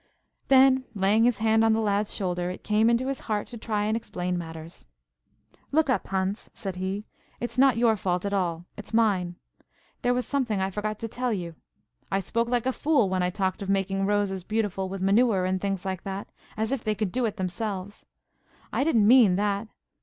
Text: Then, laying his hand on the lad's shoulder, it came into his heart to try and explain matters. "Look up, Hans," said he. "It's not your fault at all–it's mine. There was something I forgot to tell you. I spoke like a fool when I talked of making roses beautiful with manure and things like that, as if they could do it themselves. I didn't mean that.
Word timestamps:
Then, 0.47 0.85
laying 0.95 1.25
his 1.25 1.37
hand 1.37 1.63
on 1.63 1.73
the 1.73 1.79
lad's 1.79 2.11
shoulder, 2.11 2.49
it 2.49 2.63
came 2.63 2.89
into 2.89 3.05
his 3.05 3.19
heart 3.29 3.45
to 3.49 3.57
try 3.59 3.85
and 3.85 3.95
explain 3.95 4.35
matters. 4.35 4.87
"Look 5.71 5.91
up, 5.91 6.07
Hans," 6.07 6.49
said 6.55 6.77
he. 6.77 7.05
"It's 7.39 7.59
not 7.59 7.77
your 7.77 7.95
fault 7.95 8.25
at 8.25 8.33
all–it's 8.33 8.95
mine. 8.95 9.35
There 10.01 10.15
was 10.15 10.25
something 10.25 10.59
I 10.59 10.71
forgot 10.71 10.97
to 11.01 11.07
tell 11.07 11.31
you. 11.31 11.53
I 12.11 12.19
spoke 12.19 12.49
like 12.49 12.65
a 12.65 12.73
fool 12.73 13.09
when 13.09 13.21
I 13.21 13.29
talked 13.29 13.61
of 13.61 13.69
making 13.69 14.07
roses 14.07 14.43
beautiful 14.43 14.89
with 14.89 15.03
manure 15.03 15.45
and 15.45 15.61
things 15.61 15.85
like 15.85 16.01
that, 16.01 16.27
as 16.57 16.71
if 16.71 16.83
they 16.83 16.95
could 16.95 17.11
do 17.11 17.25
it 17.25 17.37
themselves. 17.37 18.03
I 18.73 18.83
didn't 18.83 19.05
mean 19.07 19.35
that. 19.35 19.67